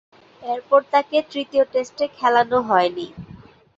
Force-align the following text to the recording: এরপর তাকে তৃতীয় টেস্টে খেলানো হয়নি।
এরপর 0.41 0.79
তাকে 0.93 1.17
তৃতীয় 1.31 1.63
টেস্টে 1.73 2.05
খেলানো 2.17 2.57
হয়নি। 2.69 3.07